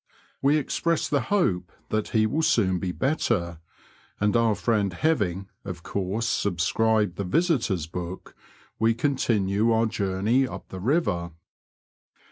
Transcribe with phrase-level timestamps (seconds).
[0.41, 3.59] We express the hope that he will soon be better,
[4.19, 8.35] and our friend haying, of course, sub •scribed the '* Visitors' Book,"
[8.79, 11.33] we continue our journey up the river.